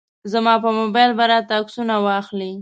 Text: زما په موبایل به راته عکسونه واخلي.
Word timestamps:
زما 0.31 0.53
په 0.63 0.69
موبایل 0.79 1.11
به 1.17 1.25
راته 1.31 1.53
عکسونه 1.59 1.95
واخلي. 2.05 2.53